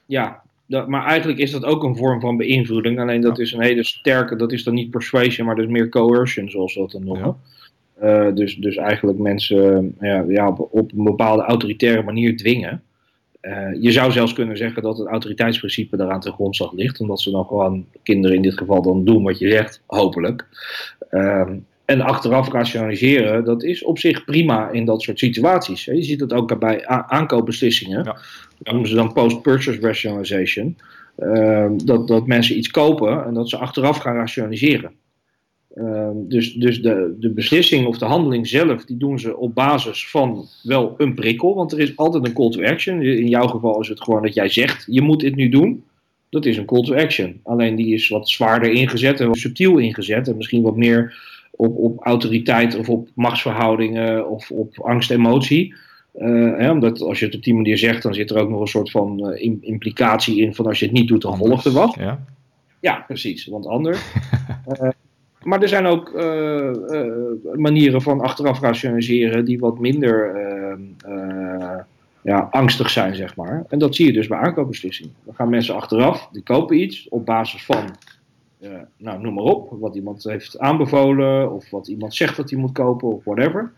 [0.05, 2.99] Ja, dat, maar eigenlijk is dat ook een vorm van beïnvloeding.
[2.99, 3.43] Alleen dat ja.
[3.43, 6.79] is een hele sterke, dat is dan niet persuasion, maar dus meer coercion, zoals we
[6.79, 7.37] dat dan noemen.
[8.01, 8.31] Ja.
[8.31, 12.83] dus, dus eigenlijk mensen ja, ja, op, op een bepaalde autoritaire manier dwingen.
[13.41, 17.31] Uh, je zou zelfs kunnen zeggen dat het autoriteitsprincipe daaraan ten grondslag ligt, omdat ze
[17.31, 20.45] dan gewoon, kinderen in dit geval, dan doen wat je zegt, hopelijk.
[21.11, 21.49] Uh,
[21.93, 25.85] en achteraf rationaliseren, dat is op zich prima in dat soort situaties.
[25.85, 28.03] Je ziet het ook bij aankoopbeslissingen.
[28.03, 28.17] Ja.
[28.57, 30.77] Dat noemen ze dan post-purchase rationalization.
[31.17, 34.91] Uh, dat, dat mensen iets kopen en dat ze achteraf gaan rationaliseren.
[35.75, 40.09] Uh, dus dus de, de beslissing of de handeling zelf, die doen ze op basis
[40.09, 41.55] van wel een prikkel.
[41.55, 43.01] Want er is altijd een call to action.
[43.01, 45.83] In jouw geval is het gewoon dat jij zegt, je moet dit nu doen.
[46.29, 47.39] Dat is een call to action.
[47.43, 50.27] Alleen die is wat zwaarder ingezet en wat subtiel ingezet.
[50.27, 51.13] En misschien wat meer
[51.55, 55.75] op, op autoriteit of op machtsverhoudingen of op angst-emotie.
[56.15, 58.61] Uh, hè, omdat als je het op die manier zegt, dan zit er ook nog
[58.61, 61.71] een soort van uh, implicatie in van als je het niet doet, dan volgt er
[61.71, 61.95] wat.
[61.99, 62.19] Ja,
[62.79, 63.99] ja precies, want anders.
[64.81, 64.89] uh,
[65.49, 66.13] maar er zijn ook
[67.55, 70.35] manieren van achteraf rationaliseren die wat minder
[72.23, 73.63] ja, angstig zijn, zeg maar.
[73.69, 75.13] En dat zie je dus bij aankoopbeslissingen.
[75.25, 77.95] Dan gaan mensen achteraf, die kopen iets op basis van,
[78.97, 82.71] nou noem maar op, wat iemand heeft aanbevolen of wat iemand zegt dat hij moet
[82.71, 83.73] kopen of whatever.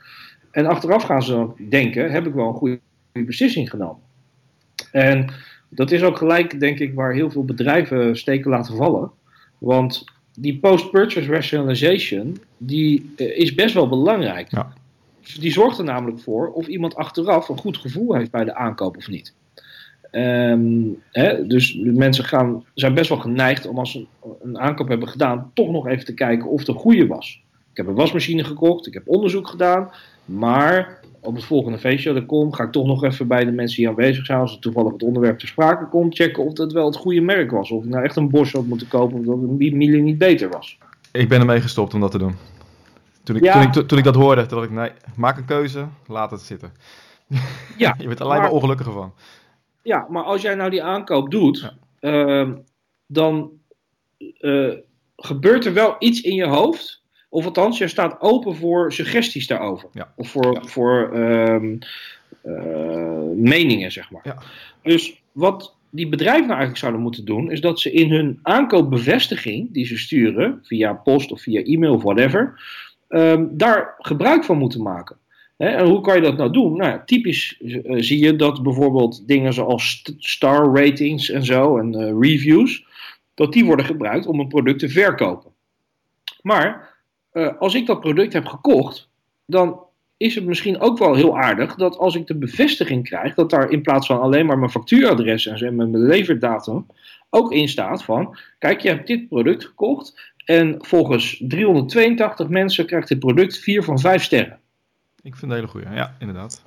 [0.52, 2.80] En achteraf gaan ze dan denken, heb ik wel een goede
[3.12, 4.02] beslissing genomen?
[4.92, 5.30] En
[5.70, 9.12] dat is ook gelijk, denk ik, waar heel veel bedrijven steken laten vallen.
[9.58, 14.52] Want die post-purchase rationalization, die uh, is best wel belangrijk.
[14.52, 14.74] Ja.
[15.40, 18.98] Die zorgt er namelijk voor of iemand achteraf een goed gevoel heeft bij de aankoop
[18.98, 19.34] of niet.
[20.18, 24.88] Um, hè, dus mensen gaan, zijn best wel geneigd om als ze een, een aankoop
[24.88, 27.44] hebben gedaan, toch nog even te kijken of het een goede was.
[27.72, 29.92] Ik heb een wasmachine gekocht, ik heb onderzoek gedaan,
[30.26, 33.52] maar op het volgende feestje dat ik kom, ga ik toch nog even bij de
[33.52, 36.74] mensen die aanwezig zijn, als er toevallig het onderwerp ter sprake komt, checken of dat
[36.74, 37.72] wel het goede merk was.
[37.72, 40.78] Of ik nou echt een Bosch had moeten kopen, omdat een Miele niet beter was.
[41.12, 42.36] Ik ben ermee gestopt om dat te doen.
[43.24, 43.54] Toen ik, ja.
[43.54, 46.42] toen ik, toen ik dat hoorde, toen dacht ik, nee, maak een keuze, laat het
[46.42, 46.72] zitten.
[47.78, 49.14] Ja, je bent alleen maar, maar ongelukkiger van.
[49.86, 52.44] Ja, maar als jij nou die aankoop doet, ja.
[52.46, 52.52] uh,
[53.08, 53.52] dan
[54.40, 54.74] uh,
[55.16, 59.90] gebeurt er wel iets in je hoofd of althans, je staat open voor suggesties daarover.
[59.92, 60.14] Ja.
[60.16, 60.62] Of voor, ja.
[60.62, 61.80] voor um,
[62.46, 64.22] uh, meningen, zeg maar.
[64.24, 64.38] Ja.
[64.82, 69.74] Dus wat die bedrijven nou eigenlijk zouden moeten doen, is dat ze in hun aankoopbevestiging,
[69.74, 72.62] die ze sturen, via post of via e-mail of whatever,
[73.10, 75.18] um, daar gebruik van moeten maken.
[75.58, 76.78] En hoe kan je dat nou doen?
[76.78, 82.02] Nou, typisch uh, zie je dat bijvoorbeeld dingen zoals st star ratings en zo, en
[82.02, 82.86] uh, reviews,
[83.34, 85.52] dat die worden gebruikt om een product te verkopen.
[86.42, 86.94] Maar
[87.34, 89.10] uh, als ik dat product heb gekocht,
[89.46, 89.80] dan
[90.18, 93.70] is het misschien ook wel heel aardig dat als ik de bevestiging krijg, dat daar
[93.70, 96.86] in plaats van alleen maar mijn factuuradres en mijn leverdatum
[97.30, 103.08] ook in staat van, kijk, je hebt dit product gekocht en volgens 382 mensen krijgt
[103.08, 104.60] dit product 4 van 5 sterren.
[105.26, 106.64] Ik vind het een hele goede, ja, inderdaad.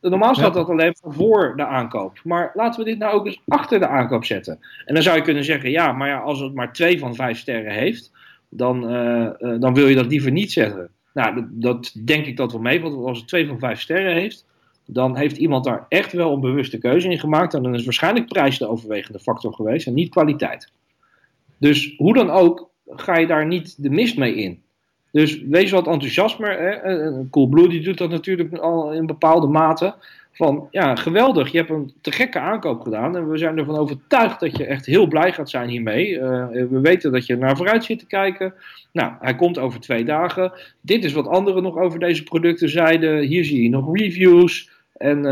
[0.00, 0.60] Normaal staat ja.
[0.60, 2.20] dat alleen maar voor de aankoop.
[2.24, 4.58] Maar laten we dit nou ook eens achter de aankoop zetten.
[4.84, 7.38] En dan zou je kunnen zeggen, ja, maar ja, als het maar 2 van 5
[7.38, 8.12] sterren heeft,
[8.48, 10.90] dan, uh, uh, dan wil je dat liever niet zetten.
[11.14, 14.14] Nou, dat, dat denk ik dat wel mee, want als het 2 van 5 sterren
[14.14, 14.46] heeft,
[14.86, 17.54] dan heeft iemand daar echt wel een bewuste keuze in gemaakt.
[17.54, 20.72] En dan is waarschijnlijk prijs de overwegende factor geweest en niet kwaliteit.
[21.58, 24.61] Dus hoe dan ook, ga je daar niet de mist mee in.
[25.12, 26.58] Dus wees wat enthousiasmer.
[26.58, 27.28] Hè?
[27.30, 29.94] Coolblue die doet dat natuurlijk al in bepaalde mate.
[30.32, 34.40] van ja, geweldig, je hebt een te gekke aankoop gedaan en we zijn ervan overtuigd
[34.40, 36.10] dat je echt heel blij gaat zijn hiermee.
[36.10, 38.54] Uh, we weten dat je naar vooruit zit te kijken.
[38.92, 40.52] Nou, hij komt over twee dagen.
[40.80, 43.20] Dit is wat anderen nog over deze producten zeiden.
[43.20, 44.70] Hier zie je nog reviews.
[44.96, 45.22] En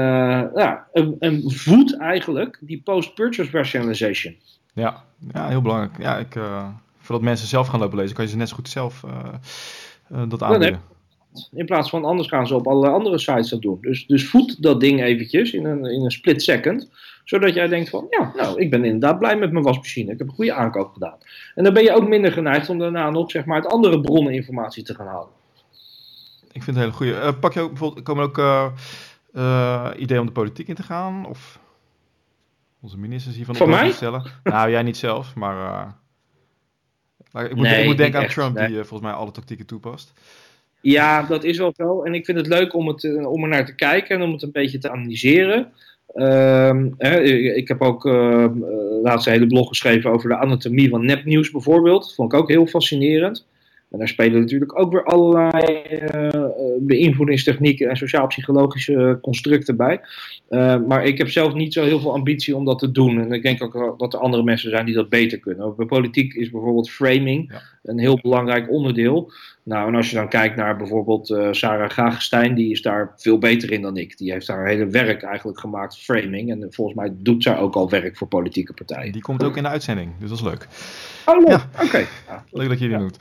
[0.54, 4.36] ja, een, een voedt eigenlijk die post-purchase rationalization.
[4.72, 6.02] Ja, ja, heel belangrijk.
[6.02, 6.36] Ja, ik,
[7.10, 9.04] voordat mensen zelf gaan lopen lezen, kan je ze net zo goed zelf
[10.28, 10.80] dat aanbieden.
[11.52, 13.78] In plaats van anders gaan ze op allerlei andere sites dat doen.
[13.80, 16.90] Dus, dus voed dat ding eventjes in een, in een split second.
[17.24, 20.12] Zodat jij denkt van, ja, nou, ik ben inderdaad blij met mijn wasmachine.
[20.12, 21.16] Ik heb een goede aankoop gedaan.
[21.54, 24.32] En dan ben je ook minder geneigd om daarna nog, zeg maar, uit andere bronnen
[24.32, 25.28] informatie te gaan halen.
[26.52, 27.12] Ik vind het een hele goede.
[27.12, 28.38] Uh, pak je ook bijvoorbeeld, komen ook
[29.98, 31.26] ideeën om de politiek in te gaan?
[31.26, 31.58] Of
[32.80, 33.90] onze ministers hiervan van mij?
[33.90, 34.22] stellen?
[34.44, 35.98] nou, jij niet zelf, maar...
[37.32, 38.66] ik, moet, nee, ik moet denken aan Trump, nee.
[38.66, 40.12] die volgens mij alle tactieken toepast.
[40.80, 42.02] Ja, dat is wel zo.
[42.02, 44.32] En ik vind het leuk om, het, eh, om er naar te kijken en om
[44.32, 45.72] het een beetje te analyseren.
[46.14, 47.20] Uh, hè,
[47.54, 48.46] ik heb ook uh,
[49.02, 52.02] laatst een hele blog geschreven over de anatomie van nepnieuws bijvoorbeeld.
[52.02, 53.46] Dat vond ik ook heel fascinerend.
[53.90, 55.82] En daar spelen natuurlijk ook weer allerlei
[56.14, 56.44] uh,
[56.78, 60.00] beïnvloedingstechnieken en sociaal-psychologische constructen bij.
[60.50, 63.20] Uh, maar ik heb zelf niet zo heel veel ambitie om dat te doen.
[63.20, 65.76] En ik denk ook dat er andere mensen zijn die dat beter kunnen.
[65.76, 67.62] Bij politiek is bijvoorbeeld framing ja.
[67.82, 69.32] een heel belangrijk onderdeel.
[69.62, 73.38] Nou, en als je dan kijkt naar bijvoorbeeld uh, Sarah Gagestein, die is daar veel
[73.38, 74.18] beter in dan ik.
[74.18, 76.50] Die heeft haar hele werk eigenlijk gemaakt, framing.
[76.50, 79.12] En volgens mij doet zij ook al werk voor politieke partijen.
[79.12, 80.68] Die komt ook in de uitzending, dus dat is leuk.
[81.26, 81.48] Oh, leuk.
[81.48, 81.68] Ja.
[81.74, 81.84] oké.
[81.84, 82.06] Okay.
[82.28, 83.18] Ja, leuk dat je die doet.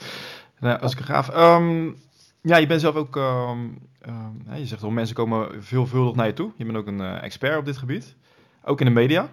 [0.60, 1.36] Nou, als ik graaf.
[1.36, 1.98] Um,
[2.42, 3.16] ja, je bent zelf ook.
[3.16, 6.52] Um, um, je zegt al, mensen komen veelvuldig naar je toe.
[6.56, 8.16] Je bent ook een uh, expert op dit gebied.
[8.64, 9.30] Ook in de media.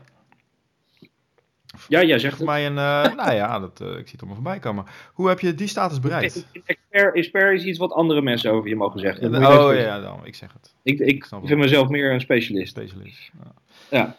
[1.88, 2.72] Ja, jij zegt Voor mij een.
[2.72, 4.84] Uh, nou ja, dat, uh, ik zie het allemaal voorbij komen.
[5.12, 6.46] Hoe heb je die status bereikt?
[6.52, 9.34] Expert, expert is iets wat andere mensen over je mogen zeggen.
[9.34, 10.74] oh ja, dan, ik zeg het.
[10.82, 12.68] Ik, ik, ik vind mezelf meer een specialist.
[12.68, 13.30] Specialist.
[13.42, 13.52] Ja.
[13.90, 14.16] ja.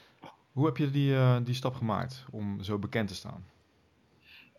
[0.52, 3.44] Hoe heb je die, die stap gemaakt om zo bekend te staan?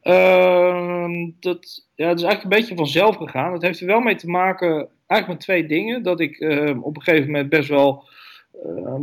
[0.08, 3.52] Uh, dat, ja, dat is eigenlijk een beetje vanzelf gegaan.
[3.52, 6.02] Dat heeft er wel mee te maken, eigenlijk met twee dingen.
[6.02, 8.08] Dat ik uh, op een gegeven moment best wel,
[8.66, 9.00] uh,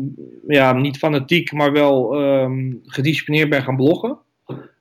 [0.48, 2.10] ja, niet fanatiek, maar wel
[2.84, 4.18] gedisciplineerd ben gaan bloggen.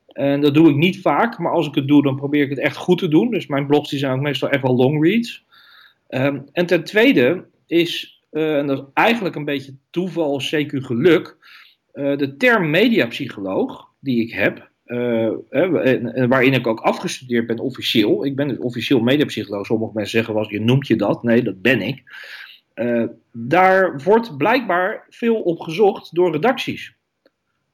[0.06, 2.58] En dat doe ik niet vaak, maar als ik het doe, dan probeer ik het
[2.58, 3.30] echt goed te doen.
[3.30, 5.44] Dus mijn blogs die zijn ook meestal echt wel long reads.
[6.52, 11.36] En ten tweede is, uh, en dat is eigenlijk een beetje toeval, CQ geluk,
[11.94, 14.70] uh, de term mediapsycholoog die ik heb,
[15.50, 18.24] eh, waarin ik ook afgestudeerd ben officieel.
[18.24, 19.66] Ik ben dus officieel mediapsycholoog.
[19.66, 21.22] Sommige mensen zeggen wel, je noemt je dat.
[21.22, 22.02] Nee, dat ben ik.
[22.74, 26.94] Uh, daar wordt blijkbaar veel op gezocht door redacties.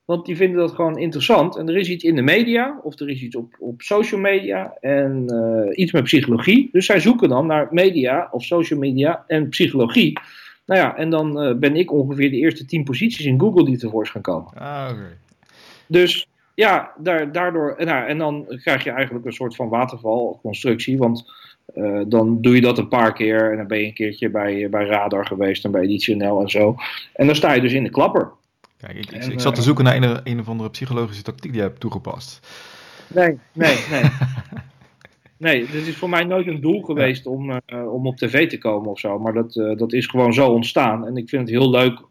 [0.05, 1.57] Want die vinden dat gewoon interessant.
[1.57, 4.77] En er is iets in de media, of er is iets op, op social media
[4.81, 6.69] en uh, iets met psychologie.
[6.73, 10.19] Dus zij zoeken dan naar media of social media en psychologie.
[10.67, 13.79] Nou ja, en dan uh, ben ik ongeveer de eerste tien posities in Google die
[13.79, 14.53] tevoorschijn komen.
[14.55, 15.17] Ah, okay.
[15.87, 16.29] Dus
[16.61, 17.75] ja, daar, daardoor.
[17.79, 20.99] Nou, en dan krijg je eigenlijk een soort van watervalconstructie.
[20.99, 21.33] Want
[21.75, 23.51] uh, dan doe je dat een paar keer.
[23.51, 26.75] En dan ben je een keertje bij, bij Radar geweest en bij Editionel en zo.
[27.15, 28.31] En dan sta je dus in de klapper.
[28.77, 31.61] Kijk, ik, en, ik, zat te zoeken naar een, een of andere psychologische tactiek die
[31.61, 32.47] je hebt toegepast.
[33.07, 34.03] Nee, nee, nee.
[35.51, 38.59] nee, dit is voor mij nooit een doel geweest om, uh, om op tv te
[38.59, 39.19] komen of zo.
[39.19, 41.07] Maar dat, uh, dat is gewoon zo ontstaan.
[41.07, 42.09] En ik vind het heel leuk,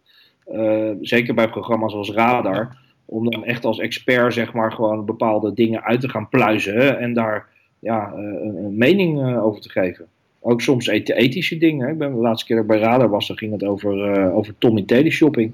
[1.01, 2.77] zeker bij programma's als Radar
[3.09, 7.13] om dan echt als expert, zeg maar, gewoon bepaalde dingen uit te gaan pluizen en
[7.13, 7.47] daar
[7.79, 10.07] ja, een, een mening uh, over te geven.
[10.39, 11.89] Ook soms ethische dingen.
[11.89, 14.35] Ik ben de laatste keer dat ik bij Radar was, dan ging het over, uh,
[14.35, 15.53] over Tommy teleshopping.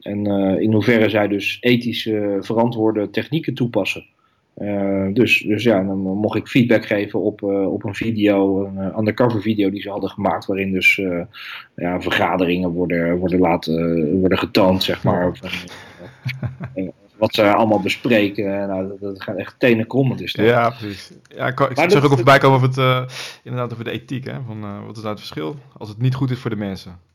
[0.00, 0.26] En
[0.60, 2.02] in hoeverre zij dus ethisch
[2.40, 4.04] verantwoorde technieken toepassen.
[5.12, 9.70] Dus, dus ja, dan mocht ik feedback geven op, op een video, een undercover video
[9.70, 10.96] die ze hadden gemaakt, waarin dus
[11.74, 15.36] ja, vergaderingen worden, worden, laten, worden getoond, zeg maar.
[15.36, 15.50] Van,
[17.20, 18.44] wat ze allemaal bespreken.
[18.44, 20.16] Nou, dat, gaat echt tenen krommen.
[20.16, 21.12] Dus ja, precies.
[21.34, 23.12] Ja, ik, ik zag ook voorbij komen over het,
[23.44, 24.24] inderdaad over de ethiek.
[24.24, 24.38] Hè?
[24.46, 25.56] Van, wat is nou het verschil?
[25.76, 27.09] Als het niet goed is voor de mensen.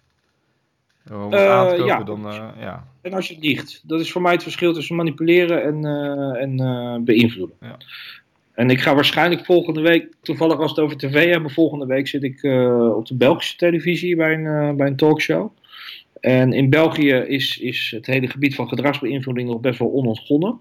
[1.11, 2.03] Om het aan te kopen, ja.
[2.03, 2.27] dan...
[2.27, 2.87] Uh, ja.
[3.01, 3.83] En als je liegt.
[3.87, 5.85] Dat is voor mij het verschil tussen manipuleren en,
[6.39, 7.55] en beïnvloeden.
[7.61, 7.77] Ja.
[8.53, 12.23] En ik ga waarschijnlijk volgende week, toevallig als het over tv hebben, volgende week zit
[12.23, 12.43] ik
[12.95, 15.51] op de Belgische televisie bij een, bij een talkshow.
[16.19, 20.59] En in België is, is het hele gebied van gedragsbeïnvloeding nog best wel onontgonnen.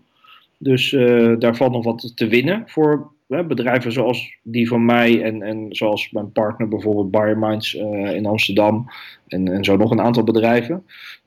[0.58, 5.42] Dus uh, daar valt nog wat te winnen voor bedrijven zoals die van mij en,
[5.42, 8.90] en zoals mijn partner bijvoorbeeld Biominds uh, in Amsterdam
[9.26, 10.86] en, en zo nog een aantal bedrijven.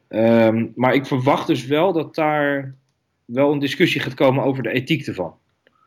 [0.10, 2.74] Um, maar ik verwacht dus wel dat daar
[3.26, 5.34] wel een discussie gaat komen over de ethiek ervan.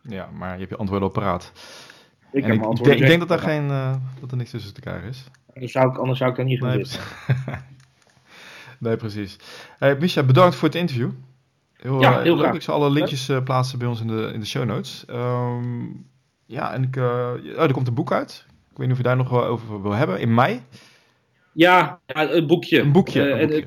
[0.08, 1.52] Ja, maar je hebt je antwoorden op paraat.
[2.32, 4.80] Ik, heb ik, denk, ik denk dat, daar geen, uh, dat er niks tussen te
[4.80, 5.24] krijgen is.
[5.54, 7.08] Anders zou ik, anders zou ik daar niet gaan nee, zitten.
[8.78, 9.36] nee, precies.
[9.78, 11.10] Hey, Misha, bedankt voor het interview.
[11.82, 12.42] Heel, ja, heel leuk.
[12.42, 12.54] Graag.
[12.54, 15.04] Ik zal alle linkjes uh, plaatsen bij ons in de, in de show notes.
[15.10, 16.06] Um,
[16.46, 17.04] ja, en ik, uh,
[17.56, 18.46] oh, er komt een boek uit.
[18.70, 20.20] Ik weet niet of je daar nog wel over wil hebben.
[20.20, 20.60] In mei?
[21.52, 22.80] Ja, een boekje.
[22.80, 23.20] Een boekje.
[23.20, 23.66] Uh, een boekje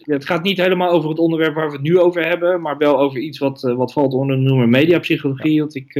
[0.00, 2.98] het gaat niet helemaal over het onderwerp waar we het nu over hebben, maar wel
[2.98, 5.60] over iets wat, eh, wat valt onder de noemer mediapsychologie.
[5.60, 5.94] Want ik,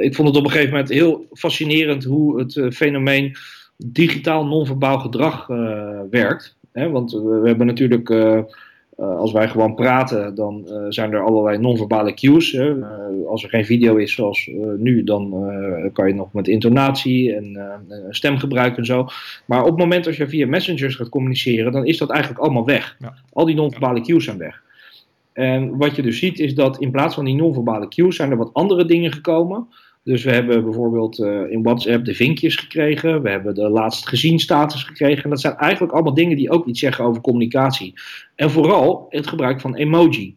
[0.00, 3.36] ik vond het op een gegeven moment heel fascinerend hoe het fenomeen
[3.76, 5.46] digitaal non-verbaal gedrag
[6.10, 6.56] werkt.
[6.72, 6.90] Hè?
[6.90, 8.08] Want we hebben natuurlijk
[9.00, 12.52] uh, als wij gewoon praten, dan uh, zijn er allerlei non-verbale cues.
[12.52, 12.74] Hè.
[12.76, 12.86] Uh,
[13.28, 15.30] als er geen video is zoals nu, dan
[15.92, 17.58] kan je nog met intonatie en
[18.10, 19.08] stemgebruik en zo.
[19.44, 22.64] Maar op het moment dat je via messengers gaat communiceren, dan is dat eigenlijk allemaal
[22.64, 22.96] weg.
[22.98, 23.14] Ja.
[23.32, 24.62] Al die non-verbale cues zijn weg.
[25.32, 28.36] En wat je dus ziet is dat in plaats van die non-verbale cues zijn er
[28.36, 29.66] wat andere dingen gekomen.
[30.06, 33.22] Dus we hebben bijvoorbeeld uh, in WhatsApp de vinkjes gekregen.
[33.22, 35.24] We hebben de laatst gezien status gekregen.
[35.24, 37.94] En dat zijn eigenlijk allemaal dingen die ook iets zeggen over communicatie.
[38.34, 40.36] En vooral het gebruik van emoji.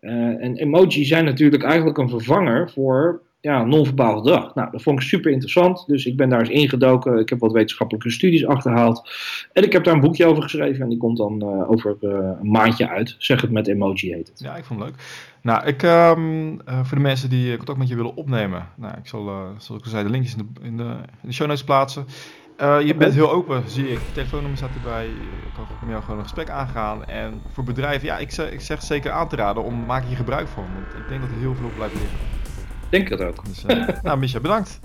[0.00, 4.54] Uh, en emoji zijn natuurlijk eigenlijk een vervanger voor ja, non-verbaal gedrag.
[4.54, 5.84] Nou, dat vond ik super interessant.
[5.86, 7.18] Dus ik ben daar eens ingedoken.
[7.18, 9.10] Ik heb wat wetenschappelijke studies achterhaald.
[9.52, 10.82] En ik heb daar een boekje over geschreven.
[10.82, 13.14] En die komt dan uh, over uh, een maandje uit.
[13.18, 14.40] Zeg het met emoji heet het.
[14.40, 15.00] Ja, ik vond het leuk.
[15.42, 18.68] Nou, ik, um, uh, voor de mensen die contact met je willen opnemen.
[18.76, 19.24] Nou, ik zal,
[19.58, 22.06] zoals ik al zei, de linkjes in de, in de, show notes plaatsen.
[22.58, 23.98] je bent heel open, zie ik.
[24.12, 25.06] Telefoonnummer staat erbij.
[25.06, 27.04] Ik kan met jou gewoon een gesprek aangaan.
[27.04, 30.16] En voor bedrijven, ja, ik zeg, ik zeg zeker aan te raden om maak hier
[30.16, 30.64] gebruik van.
[30.74, 32.18] Want ik denk dat er heel veel op blijft liggen.
[32.90, 33.44] Denk het ook.
[33.46, 34.80] Dus, uh, nou, Misha, bedankt.